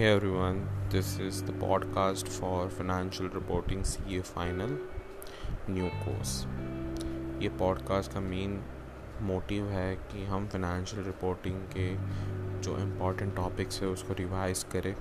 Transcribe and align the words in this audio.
Hey 0.00 0.06
everyone, 0.06 0.60
this 0.88 1.18
is 1.18 1.42
the 1.42 1.52
podcast 1.52 2.26
for 2.28 2.70
Financial 2.70 3.28
Reporting 3.28 3.82
CA 3.84 4.20
Final 4.22 4.70
new 5.70 5.86
course 5.86 6.46
ये 7.42 7.48
podcast 7.48 8.12
का 8.12 8.20
main 8.20 8.64
motive 9.22 9.64
है 9.64 9.96
कि 9.96 10.24
हम 10.24 10.46
financial 10.46 11.02
reporting 11.04 11.60
के 11.76 11.94
जो 12.60 12.78
इम्पोर्टेंट 12.78 13.36
टॉपिक्स 13.36 13.82
है 13.82 13.88
उसको 13.88 14.12
रिवाइज 14.12 14.62
करें। 14.62 14.94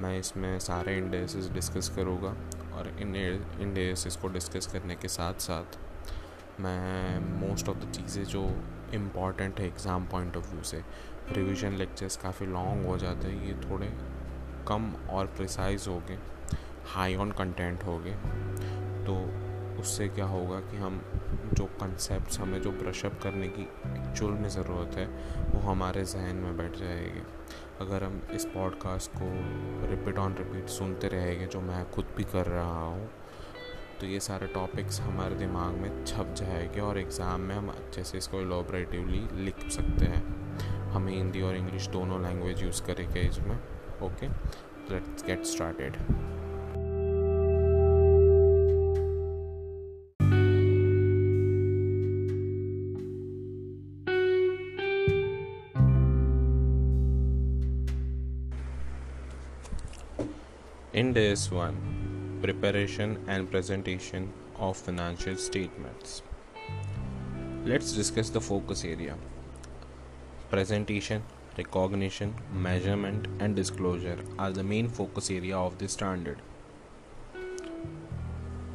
मैं 0.00 0.18
इसमें 0.18 0.58
सारे 0.58 0.96
इंडेसिस 0.98 1.50
डिस्कस 1.50 1.88
करूँगा 1.88 2.34
और 2.76 2.96
इन 3.00 3.14
इंडेसिस 3.60 4.16
को 4.16 4.28
डिस्कस 4.28 4.66
करने 4.66 4.94
के 4.94 5.08
साथ 5.08 5.34
साथ 5.34 5.78
मैं 6.60 7.18
मोस्ट 7.48 7.68
ऑफ़ 7.68 7.76
द 7.76 7.92
चीज़ें 7.92 8.24
जो 8.24 8.50
इंपॉर्टेंट 8.94 9.60
है 9.60 9.66
एग्ज़ाम 9.66 10.06
पॉइंट 10.06 10.36
ऑफ़ 10.36 10.52
व्यू 10.52 10.62
से 10.62 10.82
रिवीजन 11.32 11.72
लेक्चर्स 11.72 12.16
काफ़ी 12.16 12.46
लॉन्ग 12.46 12.86
हो 12.86 12.96
जाते 12.98 13.28
हैं, 13.28 13.46
ये 13.46 13.54
थोड़े 13.62 13.92
कम 14.68 14.92
और 15.10 15.26
प्रिसाइज 15.26 15.84
हो 15.88 15.98
गए 16.08 16.18
हाई 16.86 17.16
ऑन 17.16 17.30
कंटेंट 17.32 17.84
हो 17.84 17.98
गए। 17.98 18.14
तो 19.06 19.14
उससे 19.80 20.08
क्या 20.08 20.24
होगा 20.24 20.60
कि 20.60 20.76
हम 20.76 21.00
जो 21.54 21.64
कंसेप्ट 21.80 22.38
हमें 22.40 22.60
जो 22.62 22.70
ब्रशअप 22.72 23.18
करने 23.22 23.48
की 23.48 23.62
एक्चुअल 23.62 24.32
में 24.32 24.48
ज़रूरत 24.48 24.96
है, 24.96 25.06
वो 25.50 25.60
हमारे 25.60 26.04
जहन 26.04 26.36
में 26.36 26.56
बैठ 26.56 26.76
जाएगी। 26.76 27.22
अगर 27.80 28.04
हम 28.04 28.20
इस 28.32 28.44
पॉडकास्ट 28.44 29.10
को 29.12 29.30
रिपीट 29.90 30.18
ऑन 30.18 30.34
रिपीट 30.34 30.68
सुनते 30.68 31.08
रहेंगे, 31.08 31.46
जो 31.46 31.60
मैं 31.60 31.90
खुद 31.90 32.06
भी 32.16 32.24
कर 32.24 32.46
रहा 32.46 32.82
हूँ 32.82 33.10
तो 34.00 34.06
ये 34.06 34.20
सारे 34.20 34.46
टॉपिक्स 34.46 35.00
हमारे 35.00 35.34
दिमाग 35.34 35.74
में 35.74 36.04
छप 36.04 36.34
जाएँगे 36.38 36.80
और 36.80 36.98
एग्ज़ाम 36.98 37.40
में 37.40 37.54
हम 37.54 37.68
अच्छे 37.68 38.04
से 38.04 38.18
इसको 38.18 38.40
एलोबरेटिवली 38.40 39.26
लिख 39.34 39.68
सकते 39.70 40.04
हैं। 40.04 40.45
हमें 40.96 41.12
हिंदी 41.12 41.42
और 41.42 41.56
इंग्लिश 41.56 41.86
दोनों 41.98 42.22
लैंग्वेज 42.22 42.62
यूज़ 42.62 42.82
करेंगे 42.86 43.20
इसमें 43.28 43.58
okay 44.02 44.28
let's 44.90 45.24
get 45.26 45.44
started 45.46 45.96
Index 60.96 61.50
1 61.52 61.74
Preparation 62.42 63.18
and 63.28 63.50
Presentation 63.50 64.32
of 64.58 64.78
Financial 64.78 65.36
Statements. 65.36 66.22
Let's 67.66 67.92
discuss 67.92 68.30
the 68.30 68.40
focus 68.40 68.82
area. 68.84 69.16
Presentation, 70.50 71.24
recognition, 71.58 72.32
measurement, 72.52 73.26
and 73.40 73.56
disclosure 73.56 74.18
are 74.38 74.52
the 74.52 74.62
main 74.62 74.88
focus 74.88 75.28
area 75.28 75.58
of 75.58 75.76
this 75.78 75.92
standard. 75.92 76.38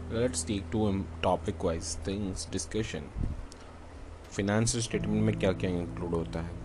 Let's 0.10 0.44
take 0.44 0.70
two 0.70 1.06
topic 1.22 1.64
wise 1.64 1.98
things 2.04 2.44
discussion. 2.48 3.06
Financial 4.30 4.82
statement 4.82 5.24
में 5.24 5.38
क्या 5.40 5.52
क्या 5.54 5.70
include 5.70 6.14
होता 6.14 6.42
है 6.42 6.60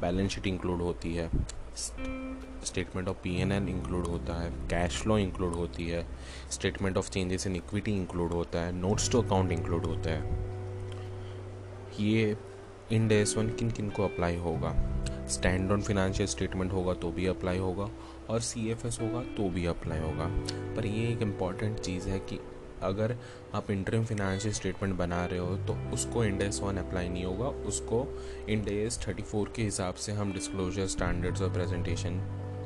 balance 0.00 0.30
sheet 0.30 0.46
include 0.46 0.82
होती 0.82 1.14
है 1.14 1.30
statement 1.76 3.08
of 3.08 3.16
P 3.22 3.36
N 3.42 3.52
L 3.52 3.68
include 3.68 4.06
होता 4.06 4.40
है 4.40 4.50
cash 4.68 5.00
flow 5.02 5.18
include 5.18 5.54
होती 5.54 5.88
है 5.88 6.04
statement 6.52 6.96
of 6.96 7.10
changes 7.10 7.46
in 7.46 7.56
equity 7.56 7.96
include 7.96 8.32
होता 8.32 8.64
है 8.64 8.72
नोट्स 8.80 9.10
टू 9.12 9.22
अकाउंट 9.22 9.52
इंक्लूड 9.52 9.86
होता 9.86 10.10
है 10.10 10.44
ये 12.00 12.36
इन 12.92 13.06
डेस 13.08 13.36
वन 13.36 13.48
किन 13.50 13.70
किन 13.70 13.88
को 13.90 14.04
अप्लाई 14.04 14.36
होगा? 14.36 14.70
स्टैंड 15.28 15.72
ऑन 15.72 15.80
फिनेंशियल 15.82 16.28
स्टेटमेंट 16.28 16.72
होगा 16.72 16.92
तो 16.94 17.10
भी 17.10 17.26
अप्लाई 17.26 17.58
होगा 17.58 17.88
और 18.30 18.40
सी 18.40 18.68
एफ़ 18.70 18.86
एस 18.86 18.98
होगा 19.00 19.20
तो 19.36 19.48
भी 19.50 19.64
अप्लाई 19.66 19.98
होगा। 19.98 20.26
पर 20.76 20.86
ये 20.86 21.08
एक 21.12 21.22
इंपॉर्टेंट 21.22 21.80
चीज़ 21.80 22.08
है 22.08 22.18
कि 22.18 22.38
अगर 22.82 23.16
आप 23.54 23.70
इंटरम 23.70 24.04
फिनेंशियल 24.04 24.54
स्टेटमेंट 24.54 24.94
बना 24.94 25.24
रहे 25.24 25.38
हो 25.38 25.56
तो 25.56 25.74
उसको 25.92 26.24
इंडेस 26.24 26.60
वन 26.62 26.76
अप्लाई 26.76 27.08
नहीं 27.08 27.24
होगा। 27.24 27.48
उसको 27.68 28.06
इंडेस 28.48 28.98
थर्टी 29.08 29.22
फोर 29.22 29.52
के 29.56 29.62
हिसाब 29.62 29.94
से 29.94 30.12
हम 30.12 30.32
डिस्क्लोजर 30.32 30.86
स्टैंडर्ड्स 30.86 31.42
और 31.42 31.52
प्रेजेंटेशन 31.52 32.20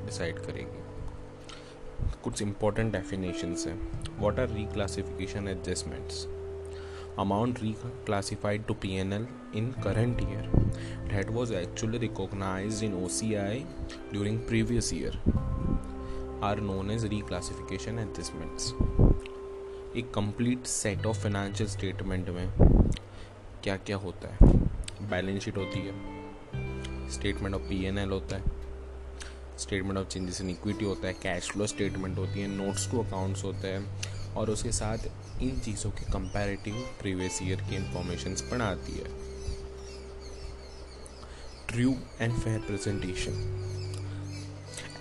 डिसाइड 0.06 0.38
करेंगे। 0.38 2.12
कुछ 2.24 2.42
इंपॉर्टेंट 2.42 2.92
डेफिनेशंस 2.92 3.66
हैं। 3.66 3.78
What 4.18 4.38
are 4.38 4.50
reclassification 4.50 5.48
adjustments 5.48 6.26
amount 7.18 7.60
reclassified 7.60 8.66
to 8.66 8.74
PNL 8.74 9.26
in 9.52 9.72
current 9.74 10.20
year 10.20 10.44
that 11.10 11.30
was 11.30 11.50
actually 11.52 11.98
recognized 11.98 12.82
in 12.82 12.92
OCI 12.92 13.66
during 14.12 14.44
previous 14.46 14.92
year 14.92 15.12
are 16.42 16.56
known 16.56 16.90
as 16.90 17.04
reclassification 17.04 17.98
adjustments 17.98 18.72
एक 19.96 20.10
complete 20.14 20.66
set 20.66 21.06
of 21.06 21.18
financial 21.22 21.68
statement 21.68 22.28
में 22.28 22.50
क्या 23.64 23.76
क्या 23.76 23.96
होता 23.96 24.28
है 24.28 25.08
balance 25.10 25.42
sheet 25.42 25.56
होती 25.56 25.80
है 25.80 27.08
statement 27.10 27.54
of 27.54 27.62
P 27.62 27.84
होता 27.86 28.36
है 28.36 28.58
statement 29.58 29.98
of 29.98 30.06
changes 30.06 30.40
in 30.40 30.50
equity 30.50 30.84
होता 30.84 31.06
है 31.08 31.12
कैश 31.22 31.50
फ्लो 31.50 31.66
स्टेटमेंट 31.66 32.18
होती 32.18 32.40
है 32.40 32.46
नोट्स 32.46 32.90
टू 32.90 33.02
अकाउंट्स 33.02 33.44
होते 33.44 33.68
हैं 33.68 34.19
और 34.36 34.50
उसके 34.50 34.72
साथ 34.72 35.06
इन 35.42 35.58
चीज़ों 35.60 35.90
के 35.90 36.10
कंपैरेटिव 36.12 36.74
प्रीवियस 37.00 37.38
ईयर 37.42 37.60
की 37.68 37.76
इंफॉर्मेशन 37.76 38.34
पढ़ाती 38.50 38.92
है 38.92 39.04
true 41.68 41.96
and 42.20 42.32
fair 42.32 42.60
presentation 42.60 43.34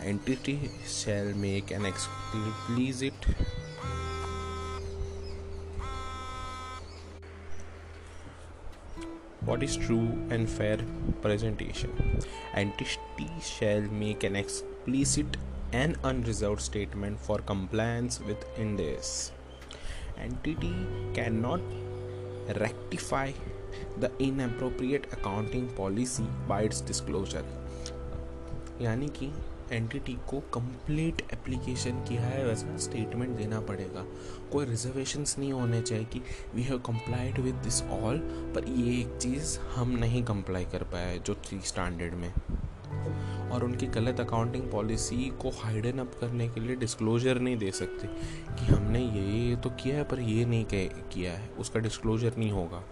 entity 0.03 0.57
shall 0.89 1.33
make 1.35 1.71
an 1.71 1.85
explicit 1.85 3.25
what 9.49 9.63
is 9.63 9.75
true 9.77 10.07
and 10.29 10.47
fair 10.47 10.77
presentation. 11.21 11.91
Entity 12.53 13.29
shall 13.41 13.81
make 13.81 14.23
an 14.23 14.35
explicit 14.35 15.37
and 15.71 15.97
unreserved 16.03 16.61
statement 16.61 17.19
for 17.19 17.39
compliance 17.39 18.19
with 18.19 18.45
Ind 18.57 18.81
Entity 20.17 20.73
cannot 21.13 21.61
rectify 22.59 23.31
the 23.97 24.11
inappropriate 24.19 25.05
accounting 25.13 25.69
policy 25.75 26.25
by 26.47 26.61
its 26.63 26.81
disclosure. 26.81 27.45
यानी 28.81 29.07
कि 29.15 29.31
entity 29.71 30.13
को 30.29 30.39
complete 30.53 31.21
application 31.33 32.03
किया 32.07 32.21
है 32.21 32.45
वैसा 32.45 32.77
statement 32.77 33.35
देना 33.37 33.59
पड़ेगा 33.61 34.05
कोई 34.51 34.65
reservations 34.65 35.37
नहीं 35.39 35.51
होने 35.53 35.81
चाहिए 35.81 36.05
कि 36.13 36.21
we 36.55 36.63
have 36.63 36.77
complied 36.85 37.39
with 37.39 37.55
this 37.63 37.81
all 37.99 38.19
पर 38.55 38.69
ये 38.69 38.99
एक 39.01 39.17
चीज़ 39.21 39.57
हम 39.75 39.91
नहीं 39.97 40.23
कंप्लाई 40.23 40.65
कर 40.71 40.83
पाए 40.93 41.19
जो 41.19 41.35
थ्री 41.45 41.59
स्टैंडर्ड 41.65 42.13
में 42.13 42.33
और 43.51 43.63
उनकी 43.63 43.87
गलत 43.87 44.19
अकाउंटिंग 44.19 44.71
पॉलिसी 44.71 45.31
को 45.41 45.49
हाइडन 45.49 45.99
अप 45.99 46.11
करने 46.21 46.49
के 46.49 46.59
लिए 46.59 46.75
डिस्क्लोजर 46.75 47.39
नहीं 47.39 47.57
दे 47.57 47.71
सकते 47.71 48.07
कि 48.55 48.65
हमने 48.65 48.99
ये 48.99 49.55
तो 49.55 49.69
किया 49.69 49.95
है, 49.95 50.03
पर 50.03 50.19
ये 50.19 50.45
नहीं 50.45 50.65
किया 50.69 51.33
है। 51.33 51.49
उसका 51.49 51.79
डिस्क्लोजर 51.79 52.33
नहीं 52.37 52.51
होगा। 52.51 52.83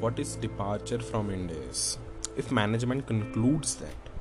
What 0.00 0.20
is 0.20 0.38
departure 0.38 0.98
from 0.98 1.30
Ind AS 1.30 1.98
if 2.38 2.54
management 2.54 3.06
concludes 3.06 3.78
that 3.80 4.12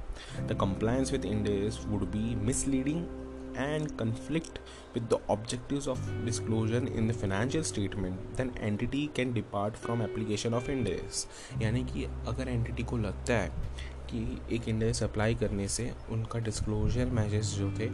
the 0.50 0.56
compliance 0.56 1.10
with 1.14 1.26
Ind 1.26 1.48
would 1.92 2.04
be 2.12 2.26
misleading 2.50 3.00
and 3.56 3.98
conflict 3.98 4.60
with 4.96 5.10
the 5.10 5.20
objectives 5.30 5.88
of 5.88 6.00
disclosure 6.26 6.86
in 6.88 7.08
the 7.08 7.14
financial 7.14 7.64
statement 7.64 8.16
then 8.36 8.52
entity 8.62 9.08
can 9.08 9.34
depart 9.34 9.78
from 9.78 10.02
application 10.02 10.54
of 10.54 10.70
Ind 10.70 10.88
यानी 11.62 11.84
कि 11.84 12.04
अगर 12.28 12.48
entity 12.48 12.84
को 12.84 12.98
लगता 12.98 13.34
है 13.34 13.50
कि 14.12 14.42
एक 14.56 14.70
इंडेस 14.70 15.04
apply 15.04 15.36
करने 15.36 15.68
से 15.68 15.94
उनका 16.10 16.40
डिस्क्लोजर 16.40 17.06
मेजर्स 17.06 17.56
जो 17.56 17.72
थे 17.80 17.88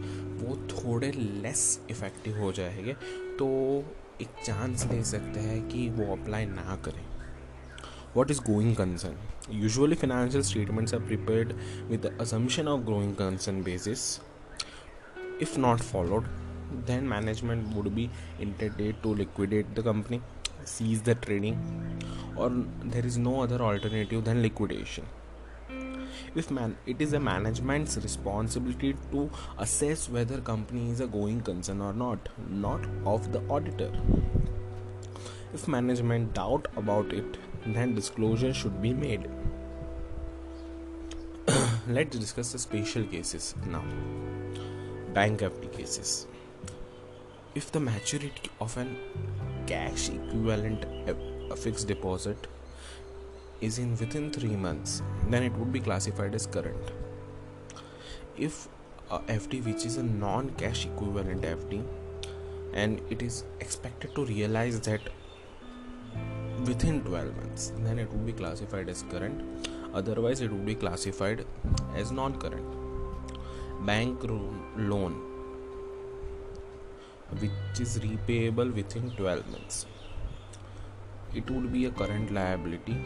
वो 0.43 0.55
थोड़े 0.67 1.11
लेस 1.11 1.81
इफ़ेक्टिव 1.89 2.39
हो 2.39 2.51
जाएँगे 2.51 2.93
तो 3.39 3.47
एक 4.21 4.27
चांस 4.45 4.87
ले 4.91 5.03
सकते 5.03 5.39
हैं 5.39 5.67
कि 5.67 5.89
वो 5.89 6.15
अप्लाई 6.15 6.45
ना 6.45 6.75
करें 6.85 7.05
What 8.15 8.31
is 8.31 8.39
going 8.39 8.75
concern? 8.75 9.17
Usually, 9.51 9.95
financial 9.95 10.41
statements 10.41 10.93
are 10.93 10.99
prepared 10.99 11.53
with 11.87 12.01
the 12.01 12.13
assumption 12.19 12.67
of 12.67 12.83
growing 12.83 13.15
concern 13.15 13.61
basis. 13.61 14.21
If 15.39 15.55
not 15.55 15.79
followed, 15.79 16.25
then 16.85 17.07
management 17.07 17.75
would 17.75 17.93
be 17.93 18.09
intended 18.39 19.01
to 19.03 19.09
liquidate 19.09 19.75
the 19.75 19.83
company, 19.83 20.21
cease 20.63 21.01
the 21.01 21.13
trading, 21.13 21.57
or 22.35 22.49
there 22.83 23.05
is 23.05 23.17
no 23.19 23.41
other 23.41 23.61
alternative 23.61 24.23
than 24.23 24.41
liquidation. 24.41 25.05
If 26.35 26.49
man, 26.49 26.75
it 26.85 27.01
is 27.01 27.13
a 27.13 27.19
management's 27.19 27.97
responsibility 27.97 28.95
to 29.11 29.29
assess 29.59 30.09
whether 30.09 30.41
company 30.41 30.89
is 30.91 31.01
a 31.01 31.07
going 31.07 31.41
concern 31.41 31.81
or 31.81 31.93
not, 31.93 32.29
not 32.49 32.81
of 33.05 33.31
the 33.31 33.41
auditor. 33.47 33.91
If 35.53 35.67
management 35.67 36.33
doubt 36.33 36.67
about 36.75 37.13
it, 37.13 37.37
then 37.65 37.93
disclosure 37.93 38.53
should 38.53 38.81
be 38.81 38.93
made. 38.93 39.29
let's 41.87 42.17
discuss 42.17 42.51
the 42.51 42.59
special 42.59 43.03
cases 43.03 43.55
now 43.65 43.83
bank 45.17 45.39
FD 45.51 45.71
cases 45.75 46.27
if 47.59 47.71
the 47.71 47.79
maturity 47.79 48.49
of 48.63 48.77
an 48.81 48.89
cash 49.69 50.09
equivalent 50.09 50.85
a 51.53 51.55
fixed 51.55 51.87
deposit 51.91 52.45
is 53.67 53.79
in 53.83 53.95
within 54.01 54.27
3 54.35 54.49
months 54.65 55.01
then 55.31 55.47
it 55.47 55.57
would 55.57 55.71
be 55.77 55.81
classified 55.87 56.35
as 56.39 56.45
current. 56.45 56.91
If 58.37 58.67
a 59.09 59.19
FD 59.39 59.63
which 59.65 59.85
is 59.89 59.97
a 59.97 60.03
non 60.03 60.51
cash 60.61 60.85
equivalent 60.85 61.49
FD 61.53 61.83
and 62.73 63.01
it 63.09 63.23
is 63.29 63.43
expected 63.59 64.13
to 64.15 64.25
realize 64.25 64.79
that 64.81 65.09
within 66.71 67.01
12 67.11 67.37
months 67.37 67.71
then 67.87 67.97
it 68.05 68.11
would 68.11 68.25
be 68.31 68.33
classified 68.33 68.89
as 68.95 69.03
current. 69.13 69.69
Otherwise 69.93 70.41
it 70.41 70.51
would 70.51 70.65
be 70.73 70.75
classified 70.75 71.45
as 71.95 72.11
non 72.11 72.37
current 72.45 72.76
bank 73.87 74.23
loan, 74.89 75.13
which 77.41 77.79
is 77.79 77.99
repayable 77.99 78.73
within 78.73 79.09
12 79.11 79.47
months. 79.47 79.85
It 81.33 81.49
would 81.49 81.71
be 81.71 81.85
a 81.85 81.91
current 81.91 82.31
liability 82.31 82.97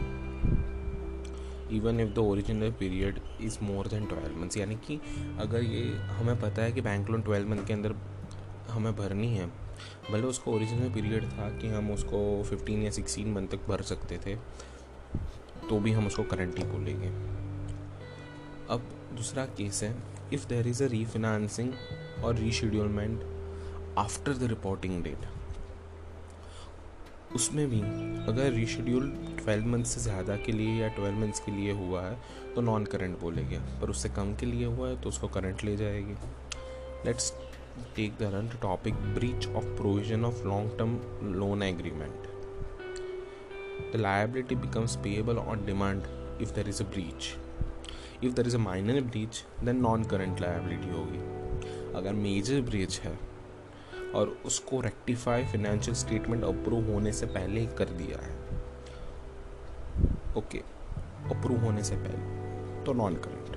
even 1.76 2.00
if 2.00 2.08
the 2.14 2.18
original 2.18 2.70
period 2.78 3.18
is 3.40 3.58
more 3.62 3.86
than 3.88 4.06
twelve 4.06 4.36
months 4.40 4.56
यानी 4.56 4.74
कि 4.86 4.98
अगर 5.40 5.62
ये 5.62 5.82
हमें 6.16 6.40
पता 6.40 6.62
है 6.62 6.72
कि 6.72 6.80
bank 6.80 7.10
loan 7.10 7.22
twelve 7.22 7.48
month 7.50 7.66
के 7.66 7.72
अंदर 7.72 7.94
हमें 8.70 8.94
भरनी 8.96 9.28
है, 9.36 9.46
भले 10.10 10.26
उसका 10.26 10.50
ओरिजिनल 10.50 10.90
पीरियड 10.94 11.24
था 11.32 11.48
कि 11.58 11.68
हम 11.68 11.90
उसको 11.92 12.20
फिफ्टीन 12.50 12.82
या 12.82 12.90
सिक्सटीन 12.90 13.32
मंथ 13.32 13.48
तक 13.48 13.68
भर 13.68 13.82
सकते 13.92 14.18
थे 14.26 14.36
तो 15.68 15.78
भी 15.80 15.92
हम 15.92 16.06
उसको 16.06 16.22
करंट 16.32 16.58
ही 16.58 16.64
बोलेंगे 16.64 17.08
अब 18.74 18.92
दूसरा 19.16 19.46
केस 19.58 19.82
है 19.82 19.92
if 20.34 20.46
there 20.48 20.68
is 20.68 20.82
a 20.84 20.86
refinancing 20.86 21.72
और 22.24 22.34
reschedulement 22.34 23.22
after 23.98 24.32
the 24.32 24.48
reporting 24.50 25.02
date 25.04 25.26
उसमें 27.34 27.68
भी 27.70 27.80
अगर 28.32 28.50
रीशेड्यूल 28.52 29.08
ट्वेल्व 29.38 29.66
मंथ 29.66 29.84
से 29.84 30.00
ज़्यादा 30.00 30.36
के 30.46 30.52
लिए 30.52 30.80
या 30.80 30.88
ट्वेल्व 30.96 31.18
मंथ्स 31.18 31.40
के 31.40 31.52
लिए 31.52 31.72
हुआ 31.72 32.02
है 32.02 32.16
तो 32.54 32.60
नॉन 32.60 32.84
करंट 32.84 33.18
बोलेंगे। 33.20 33.58
पर 33.80 33.90
उससे 33.90 34.08
कम 34.08 34.34
के 34.40 34.46
लिए 34.46 34.66
हुआ 34.66 34.88
है 34.88 35.00
तो 35.02 35.08
उसको 35.08 35.28
करंट 35.38 35.64
ले 35.64 35.76
जाएगी। 35.76 36.14
Let's 37.06 37.32
take 37.96 38.16
the 38.18 38.28
run 38.32 38.48
topic, 38.62 38.96
breach 39.14 39.46
of 39.58 39.68
provision 39.76 40.24
of 40.28 40.40
long 40.48 40.66
term 40.80 40.90
loan 41.42 41.62
agreement. 41.66 42.26
The 43.92 44.00
liability 44.02 44.58
becomes 44.64 44.96
payable 45.06 45.40
on 45.52 45.64
demand 45.68 46.10
if 46.46 46.52
there 46.58 46.68
is 46.72 46.82
a 46.84 46.86
breach. 46.96 47.28
If 48.24 48.34
there 48.34 48.46
is 48.46 48.56
a 48.56 48.58
minor 48.58 49.00
breach 49.00 49.64
then 49.64 49.76
non 49.76 50.04
current 50.04 50.40
liability 50.40 50.90
होगी। 50.90 51.18
अगर 51.94 52.12
major 52.12 52.60
breach 52.60 53.00
है 53.00 53.18
और 54.14 54.38
उसको 54.46 54.80
rectify 54.80 55.44
financial 55.44 55.96
statement 55.96 56.44
approve 56.44 56.92
होने 56.92 57.12
से 57.12 57.26
पहले 57.26 57.60
ही 57.60 57.66
कर 57.66 57.84
दिया 57.84 58.18
है 58.18 58.36
ओके 60.36 60.58
okay, 60.58 61.36
अप्रूव 61.36 61.58
होने 61.58 61.82
से 61.84 61.96
पहले 61.96 62.84
तो 62.84 62.92
नॉन 62.92 63.16
करंट 63.16 63.56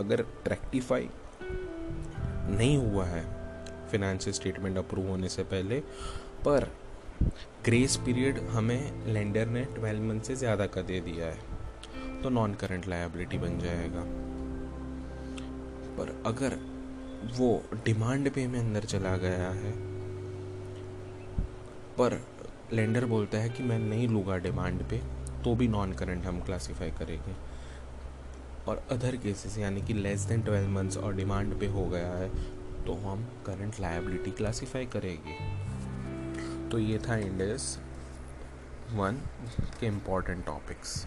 अगर 0.00 0.20
रेक्टिफाई 0.48 1.08
नहीं 2.48 2.76
हुआ 2.78 3.04
है 3.04 3.24
फिनेंशियल 3.90 4.34
स्टेटमेंट 4.34 4.78
अप्रूव 4.78 5.08
होने 5.08 5.28
से 5.28 5.42
पहले 5.42 5.80
पर 6.44 6.72
ग्रेस 7.64 7.96
पीरियड 7.96 8.38
हमें 8.38 9.06
लेंडर 9.06 9.46
ने 9.46 9.64
ट्वेल्व 9.64 10.02
मंथ 10.02 10.20
से 10.20 10.36
ज़्यादा 10.36 10.66
का 10.66 10.82
दे 10.82 11.00
दिया 11.00 11.26
है। 11.26 11.55
तो 12.22 12.30
नॉन 12.30 12.54
करेंट 12.54 12.86
लाइबिलिटी 12.88 13.38
बन 13.38 13.58
जाएगा। 13.58 14.02
पर 15.96 16.22
अगर 16.26 16.58
वो 17.36 17.48
डिमांड 17.84 18.30
पे 18.30 18.46
में 18.46 18.58
अंदर 18.60 18.84
चला 18.84 19.16
गया 19.16 19.50
है, 19.50 19.72
पर 21.98 22.20
लेंडर 22.72 23.04
बोलता 23.04 23.38
है 23.38 23.48
कि 23.48 23.62
मैं 23.62 23.78
नहीं 23.78 24.08
लूँगा 24.08 24.36
डिमांड 24.38 24.82
पे 24.82 24.98
तो 25.44 25.54
भी 25.54 25.68
नॉन 25.68 25.92
करंट 25.92 26.24
हम 26.26 26.40
क्लासिफाई 26.40 26.90
करेंगे। 26.90 27.34
और 28.68 28.82
अदर 28.90 29.16
केसेस 29.16 29.58
यानी 29.58 29.82
कि 29.82 29.94
लेस 29.94 30.20
देन 30.20 30.42
ट्वेल्व 30.42 30.70
मंथ्स 30.70 30.96
और 30.96 31.14
डिमांड 31.14 31.58
पे 31.60 31.66
हो 31.66 31.84
गया 31.86 32.12
है 32.12 32.28
तो 32.84 32.94
हम 33.00 33.24
करंट 33.46 33.80
लाइबिलिटी 33.80 34.30
क्लासीफाई 34.30 34.86
करेंगे। 34.86 35.34
तो 36.70 36.78
ये 36.78 36.98
था 36.98 37.16
इंडेस 37.16 37.78
वन 38.92 39.20
के 39.80 39.86
इंपॉर्टेंट 39.86 40.44
टॉपिक्स 40.46 41.06